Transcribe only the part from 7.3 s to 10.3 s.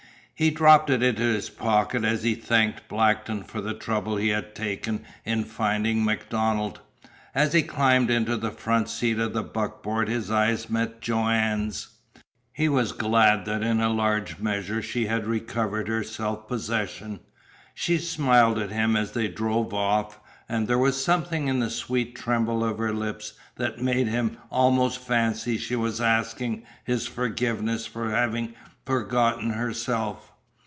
As he climbed into the front seat of the buckboard